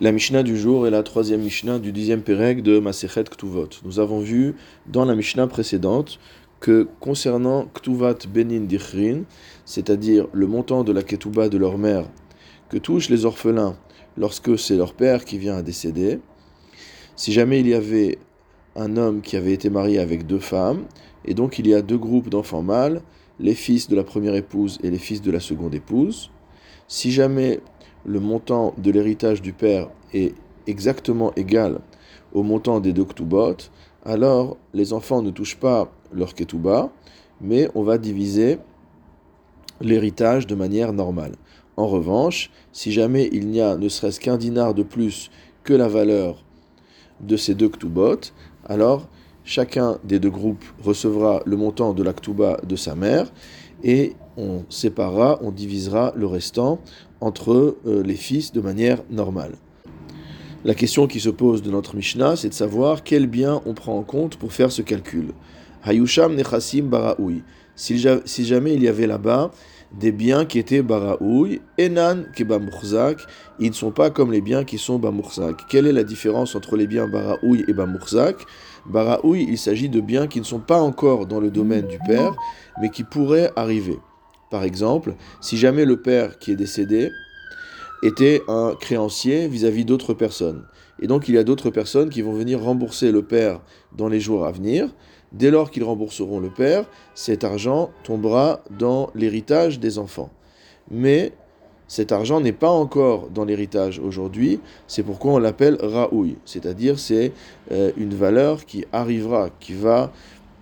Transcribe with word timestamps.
La 0.00 0.12
Mishnah 0.12 0.44
du 0.44 0.56
jour 0.56 0.86
est 0.86 0.92
la 0.92 1.02
troisième 1.02 1.42
Mishnah 1.42 1.80
du 1.80 1.90
dixième 1.90 2.22
Pérec 2.22 2.62
de 2.62 2.78
Masechet 2.78 3.24
Ktuvot. 3.24 3.68
Nous 3.84 3.98
avons 3.98 4.20
vu 4.20 4.54
dans 4.86 5.04
la 5.04 5.16
Mishnah 5.16 5.48
précédente 5.48 6.20
que 6.60 6.86
concernant 7.00 7.66
Ktuvat 7.74 8.28
Benin 8.32 8.60
Dichrin, 8.60 9.22
c'est-à-dire 9.64 10.28
le 10.32 10.46
montant 10.46 10.84
de 10.84 10.92
la 10.92 11.02
Ketouba 11.02 11.48
de 11.48 11.58
leur 11.58 11.78
mère 11.78 12.04
que 12.68 12.78
touchent 12.78 13.08
les 13.08 13.24
orphelins 13.24 13.76
lorsque 14.16 14.56
c'est 14.56 14.76
leur 14.76 14.94
père 14.94 15.24
qui 15.24 15.36
vient 15.36 15.56
à 15.56 15.62
décéder, 15.62 16.20
si 17.16 17.32
jamais 17.32 17.58
il 17.58 17.66
y 17.66 17.74
avait 17.74 18.18
un 18.76 18.96
homme 18.96 19.20
qui 19.20 19.36
avait 19.36 19.52
été 19.52 19.68
marié 19.68 19.98
avec 19.98 20.28
deux 20.28 20.38
femmes, 20.38 20.84
et 21.24 21.34
donc 21.34 21.58
il 21.58 21.66
y 21.66 21.74
a 21.74 21.82
deux 21.82 21.98
groupes 21.98 22.28
d'enfants 22.28 22.62
mâles, 22.62 23.02
les 23.40 23.54
fils 23.54 23.88
de 23.88 23.96
la 23.96 24.04
première 24.04 24.36
épouse 24.36 24.78
et 24.84 24.90
les 24.90 24.98
fils 24.98 25.22
de 25.22 25.32
la 25.32 25.40
seconde 25.40 25.74
épouse, 25.74 26.30
si 26.86 27.10
jamais 27.10 27.58
le 28.04 28.20
montant 28.20 28.74
de 28.78 28.90
l'héritage 28.90 29.42
du 29.42 29.52
père 29.52 29.88
est 30.12 30.34
exactement 30.66 31.32
égal 31.36 31.80
au 32.32 32.42
montant 32.42 32.80
des 32.80 32.92
deux 32.92 33.04
ktubot, 33.04 33.56
alors 34.04 34.56
les 34.74 34.92
enfants 34.92 35.22
ne 35.22 35.30
touchent 35.30 35.58
pas 35.58 35.90
leur 36.12 36.34
ketuba, 36.34 36.90
mais 37.40 37.68
on 37.74 37.82
va 37.82 37.98
diviser 37.98 38.58
l'héritage 39.80 40.46
de 40.46 40.54
manière 40.54 40.92
normale. 40.92 41.32
En 41.76 41.86
revanche, 41.86 42.50
si 42.72 42.92
jamais 42.92 43.28
il 43.32 43.48
n'y 43.48 43.60
a 43.60 43.76
ne 43.76 43.88
serait-ce 43.88 44.20
qu'un 44.20 44.36
dinar 44.36 44.74
de 44.74 44.82
plus 44.82 45.30
que 45.62 45.72
la 45.72 45.88
valeur 45.88 46.42
de 47.20 47.36
ces 47.36 47.54
deux 47.54 47.68
ktubot, 47.68 48.32
alors 48.66 49.08
chacun 49.44 49.98
des 50.04 50.18
deux 50.18 50.30
groupes 50.30 50.64
recevra 50.82 51.42
le 51.46 51.56
montant 51.56 51.94
de 51.94 52.02
la 52.02 52.12
ktuba 52.12 52.58
de 52.66 52.76
sa 52.76 52.94
mère 52.94 53.30
et 53.82 54.14
on 54.36 54.64
séparera, 54.68 55.38
on 55.42 55.50
divisera 55.50 56.12
le 56.16 56.26
restant 56.26 56.80
entre 57.20 57.76
euh, 57.86 58.02
les 58.02 58.14
fils 58.14 58.52
de 58.52 58.60
manière 58.60 59.02
normale. 59.10 59.52
La 60.64 60.74
question 60.74 61.06
qui 61.06 61.20
se 61.20 61.30
pose 61.30 61.62
de 61.62 61.70
notre 61.70 61.94
Mishnah, 61.94 62.36
c'est 62.36 62.48
de 62.48 62.54
savoir 62.54 63.04
quel 63.04 63.26
bien 63.26 63.62
on 63.64 63.74
prend 63.74 63.96
en 63.96 64.02
compte 64.02 64.36
pour 64.36 64.52
faire 64.52 64.72
ce 64.72 64.82
calcul. 64.82 65.32
Hayusham 65.84 66.34
nechasim 66.34 66.82
baraoui. 66.82 67.42
Si, 67.76 67.96
jamais 67.96 68.74
il 68.74 68.82
y 68.82 68.88
avait 68.88 69.06
là-bas 69.06 69.52
des 69.98 70.10
biens 70.10 70.44
qui 70.44 70.58
étaient 70.58 70.82
baraoui, 70.82 71.60
enan 71.78 72.24
kebamurzak, 72.34 73.20
ils 73.60 73.70
ne 73.70 73.74
sont 73.74 73.92
pas 73.92 74.10
comme 74.10 74.32
les 74.32 74.40
biens 74.40 74.64
qui 74.64 74.78
sont 74.78 74.98
bamurzak. 74.98 75.66
Quelle 75.68 75.86
est 75.86 75.92
la 75.92 76.02
différence 76.02 76.56
entre 76.56 76.76
les 76.76 76.88
biens 76.88 77.06
baraoui 77.06 77.64
et 77.68 77.72
bamurzak 77.72 78.36
Baraoui, 78.86 79.46
il 79.48 79.58
s'agit 79.58 79.88
de 79.88 80.00
biens 80.00 80.26
qui 80.26 80.40
ne 80.40 80.44
sont 80.44 80.60
pas 80.60 80.80
encore 80.80 81.26
dans 81.26 81.40
le 81.40 81.50
domaine 81.50 81.86
du 81.86 81.98
père, 82.06 82.34
mais 82.80 82.90
qui 82.90 83.04
pourraient 83.04 83.52
arriver. 83.54 83.98
Par 84.50 84.64
exemple, 84.64 85.14
si 85.40 85.56
jamais 85.56 85.84
le 85.84 86.00
père 86.00 86.38
qui 86.38 86.52
est 86.52 86.56
décédé 86.56 87.10
était 88.02 88.42
un 88.48 88.74
créancier 88.78 89.48
vis-à-vis 89.48 89.84
d'autres 89.84 90.14
personnes, 90.14 90.64
et 91.00 91.06
donc 91.06 91.28
il 91.28 91.34
y 91.34 91.38
a 91.38 91.44
d'autres 91.44 91.70
personnes 91.70 92.10
qui 92.10 92.22
vont 92.22 92.32
venir 92.32 92.60
rembourser 92.62 93.12
le 93.12 93.22
père 93.22 93.60
dans 93.96 94.08
les 94.08 94.20
jours 94.20 94.46
à 94.46 94.52
venir, 94.52 94.88
dès 95.32 95.50
lors 95.50 95.70
qu'ils 95.70 95.84
rembourseront 95.84 96.40
le 96.40 96.50
père, 96.50 96.86
cet 97.14 97.44
argent 97.44 97.90
tombera 98.04 98.62
dans 98.78 99.10
l'héritage 99.14 99.78
des 99.78 99.98
enfants. 99.98 100.30
Mais 100.90 101.32
cet 101.86 102.12
argent 102.12 102.40
n'est 102.40 102.52
pas 102.52 102.70
encore 102.70 103.28
dans 103.30 103.44
l'héritage 103.44 103.98
aujourd'hui, 103.98 104.60
c'est 104.86 105.02
pourquoi 105.02 105.32
on 105.32 105.38
l'appelle 105.38 105.78
raoui, 105.80 106.36
c'est-à-dire 106.44 106.98
c'est 106.98 107.32
euh, 107.72 107.92
une 107.96 108.14
valeur 108.14 108.66
qui 108.66 108.84
arrivera, 108.92 109.48
qui 109.60 109.72
va 109.72 110.12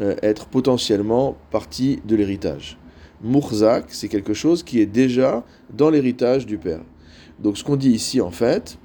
euh, 0.00 0.16
être 0.22 0.46
potentiellement 0.46 1.36
partie 1.50 2.00
de 2.04 2.16
l'héritage. 2.16 2.76
Mourzak, 3.22 3.86
c'est 3.88 4.08
quelque 4.08 4.34
chose 4.34 4.62
qui 4.62 4.80
est 4.80 4.86
déjà 4.86 5.44
dans 5.72 5.90
l'héritage 5.90 6.46
du 6.46 6.58
père. 6.58 6.80
Donc 7.38 7.56
ce 7.56 7.64
qu'on 7.64 7.76
dit 7.76 7.90
ici 7.90 8.20
en 8.20 8.30
fait, 8.30 8.78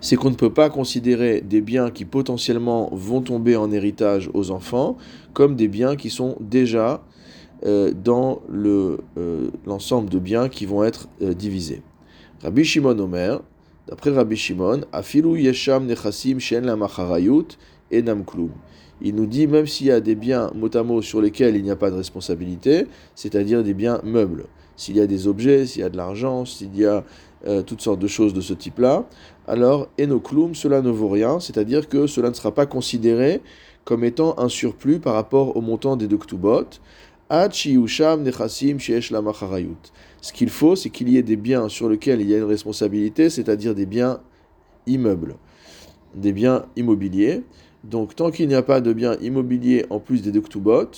c'est 0.00 0.16
qu'on 0.16 0.30
ne 0.30 0.36
peut 0.36 0.52
pas 0.52 0.70
considérer 0.70 1.40
des 1.40 1.60
biens 1.60 1.90
qui 1.90 2.04
potentiellement 2.04 2.90
vont 2.92 3.20
tomber 3.20 3.56
en 3.56 3.70
héritage 3.72 4.30
aux 4.34 4.50
enfants 4.50 4.96
comme 5.32 5.56
des 5.56 5.68
biens 5.68 5.96
qui 5.96 6.10
sont 6.10 6.36
déjà 6.40 7.02
euh, 7.64 7.92
dans 7.92 8.40
le, 8.48 8.98
euh, 9.16 9.50
l'ensemble 9.66 10.08
de 10.10 10.18
biens 10.18 10.48
qui 10.48 10.66
vont 10.66 10.84
être 10.84 11.08
euh, 11.22 11.34
divisés. 11.34 11.82
Rabbi 12.42 12.64
Shimon 12.64 12.96
Omer, 13.00 13.40
d'après 13.88 14.10
Rabbi 14.10 14.36
Shimon, 14.36 14.82
Afilu 14.92 15.40
Yesham 15.40 15.86
Nechasim 15.86 16.38
Shen 16.38 16.64
la 16.64 16.76
Enam 17.92 18.24
il 19.00 19.14
nous 19.14 19.26
dit 19.26 19.46
même 19.46 19.66
s'il 19.66 19.86
y 19.86 19.92
a 19.92 20.00
des 20.00 20.14
biens 20.14 20.50
mot 20.54 21.02
sur 21.02 21.20
lesquels 21.20 21.56
il 21.56 21.62
n'y 21.62 21.70
a 21.70 21.76
pas 21.76 21.90
de 21.90 21.96
responsabilité, 21.96 22.86
c'est-à-dire 23.14 23.62
des 23.62 23.74
biens 23.74 24.00
meubles, 24.02 24.46
s'il 24.76 24.96
y 24.96 25.00
a 25.00 25.06
des 25.06 25.28
objets, 25.28 25.66
s'il 25.66 25.82
y 25.82 25.84
a 25.84 25.88
de 25.88 25.96
l'argent, 25.96 26.44
s'il 26.44 26.76
y 26.76 26.84
a 26.84 27.04
euh, 27.46 27.62
toutes 27.62 27.80
sortes 27.80 28.00
de 28.00 28.08
choses 28.08 28.34
de 28.34 28.40
ce 28.40 28.54
type-là, 28.54 29.06
alors 29.46 29.88
enoklum, 30.00 30.54
cela 30.54 30.82
ne 30.82 30.90
vaut 30.90 31.08
rien, 31.08 31.38
c'est-à-dire 31.38 31.88
que 31.88 32.08
cela 32.08 32.30
ne 32.30 32.34
sera 32.34 32.52
pas 32.52 32.66
considéré 32.66 33.40
comme 33.84 34.04
étant 34.04 34.38
un 34.38 34.48
surplus 34.48 34.98
par 34.98 35.14
rapport 35.14 35.56
au 35.56 35.60
montant 35.60 35.96
des 35.96 36.08
deux 36.08 36.18
ktubot. 36.18 36.66
Ce 40.20 40.32
qu'il 40.32 40.50
faut, 40.50 40.76
c'est 40.76 40.90
qu'il 40.90 41.08
y 41.08 41.16
ait 41.16 41.22
des 41.22 41.36
biens 41.36 41.68
sur 41.68 41.88
lesquels 41.88 42.20
il 42.20 42.28
y 42.28 42.34
a 42.34 42.38
une 42.38 42.44
responsabilité, 42.44 43.30
c'est-à-dire 43.30 43.74
des 43.74 43.86
biens 43.86 44.20
immeubles, 44.86 45.36
des 46.14 46.32
biens 46.32 46.66
immobiliers. 46.76 47.44
Donc 47.84 48.16
tant 48.16 48.30
qu'il 48.30 48.48
n'y 48.48 48.54
a 48.54 48.62
pas 48.62 48.80
de 48.80 48.92
biens 48.92 49.16
immobiliers 49.20 49.86
en 49.90 50.00
plus 50.00 50.22
des 50.22 50.32
deux 50.32 50.40
ktubot, 50.40 50.90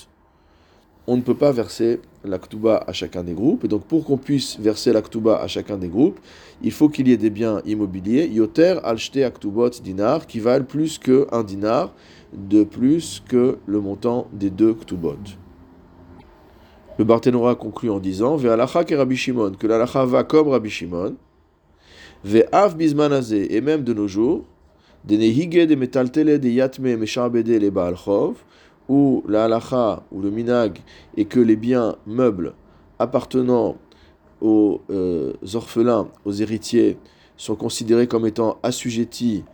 on 1.07 1.17
ne 1.17 1.23
peut 1.23 1.35
pas 1.35 1.51
verser 1.51 2.01
la 2.25 2.39
ktuba 2.39 2.85
à 2.87 2.93
chacun 2.93 3.25
des 3.25 3.33
groupes. 3.33 3.65
Et 3.65 3.69
donc 3.69 3.85
pour 3.85 4.05
qu'on 4.05 4.17
puisse 4.17 4.59
verser 4.59 4.93
la 4.93 5.03
ktuba 5.03 5.41
à 5.41 5.47
chacun 5.47 5.77
des 5.77 5.89
groupes, 5.89 6.21
il 6.63 6.73
faut 6.73 6.89
qu'il 6.89 7.09
y 7.09 7.13
ait 7.13 7.17
des 7.17 7.31
biens 7.31 7.61
immobiliers, 7.67 8.29
yoter 8.29 8.79
alshte 8.85 9.17
aktubot 9.17 9.71
dinar, 9.83 10.27
qui 10.27 10.41
valent 10.41 10.65
plus 10.65 10.99
qu'un 10.99 11.43
dinar, 11.43 11.93
de 12.33 12.63
plus 12.65 13.23
que 13.29 13.59
le 13.67 13.81
montant 13.81 14.29
des 14.33 14.51
deux 14.51 14.75
ktubot. 14.75 15.17
Le 16.99 17.05
Barthénora 17.05 17.55
conclut 17.55 17.91
en 17.91 17.99
disant 17.99 18.37
Ve'alacha 18.37 18.85
ke 18.85 18.95
Rabbi 18.95 19.17
Shimon, 19.17 19.53
que 19.53 19.67
l'alacha 19.67 20.05
va 20.05 20.23
comme 20.23 20.49
Rabbi 20.49 20.69
Shimon, 20.69 21.17
Ve'av 22.25 22.77
bizmanazé, 22.77 23.57
et 23.57 23.61
même 23.63 23.85
de 23.85 23.95
nos 23.95 24.07
jours, 24.07 24.45
de 25.05 25.17
nehige 25.17 25.67
de 25.67 25.75
metaltele 25.75 26.39
de 26.39 26.49
yatme 26.49 26.97
meshabede 26.97 27.59
le 27.59 27.71
baalchov, 27.71 28.37
où 28.89 29.23
la 29.29 29.45
halacha 29.45 30.03
ou 30.11 30.21
le 30.21 30.31
minag 30.31 30.79
est 31.17 31.25
que 31.25 31.41
les 31.41 31.57
biens 31.57 31.97
meubles 32.07 32.55
appartenant 32.99 33.77
aux 34.41 34.81
euh, 34.91 35.33
orphelins, 35.55 36.09
aux 36.25 36.33
héritiers, 36.33 36.99
sont 37.37 37.55
considérés 37.55 38.07
comme 38.07 38.27
étant 38.27 38.59
assujettis 38.63 39.45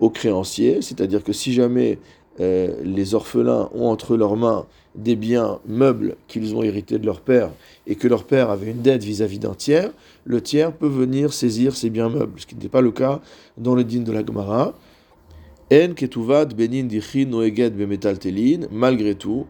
aux 0.00 0.10
créanciers, 0.10 0.80
c'est-à-dire 0.82 1.22
que 1.22 1.32
si 1.32 1.52
jamais 1.52 1.98
euh, 2.40 2.74
les 2.84 3.14
orphelins 3.14 3.68
ont 3.74 3.88
entre 3.88 4.16
leurs 4.16 4.36
mains 4.36 4.66
des 4.94 5.16
biens 5.16 5.58
meubles 5.66 6.16
qu'ils 6.28 6.54
ont 6.54 6.62
hérités 6.62 6.98
de 6.98 7.06
leur 7.06 7.20
père 7.20 7.50
et 7.86 7.96
que 7.96 8.06
leur 8.06 8.24
père 8.24 8.50
avait 8.50 8.70
une 8.70 8.80
dette 8.80 9.02
vis-à-vis 9.02 9.38
d'un 9.38 9.54
tiers, 9.54 9.90
le 10.24 10.40
tiers 10.40 10.72
peut 10.72 10.88
venir 10.88 11.32
saisir 11.32 11.76
ces 11.76 11.90
biens 11.90 12.08
meubles, 12.08 12.40
ce 12.40 12.46
qui 12.46 12.54
n'était 12.54 12.68
pas 12.68 12.80
le 12.80 12.92
cas 12.92 13.20
dans 13.56 13.74
le 13.74 13.84
din 13.84 14.02
de 14.02 14.12
la 14.12 14.24
Gemara. 14.24 14.74
En 15.70 15.92
ketuvat 15.92 16.54
benin 16.56 16.88
dichin 16.88 17.28
noeged 17.28 17.76
bemetaltelin, 17.76 18.68
malgré 18.72 19.14
tout, 19.14 19.44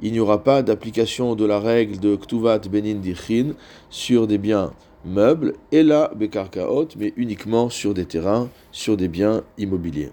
il 0.00 0.12
n'y 0.12 0.20
aura 0.20 0.42
pas 0.42 0.62
d'application 0.62 1.34
de 1.34 1.44
la 1.44 1.60
règle 1.60 2.00
de 2.00 2.16
ktuvat 2.16 2.60
benin 2.70 2.94
dichin 2.94 3.52
sur 3.90 4.26
des 4.26 4.38
biens 4.38 4.72
meubles, 5.04 5.52
et 5.70 5.82
là 5.82 6.10
bekarkaot, 6.16 6.88
mais 6.96 7.12
uniquement 7.18 7.68
sur 7.68 7.92
des 7.92 8.06
terrains, 8.06 8.48
sur 8.72 8.96
des 8.96 9.08
biens 9.08 9.42
immobiliers. 9.58 10.08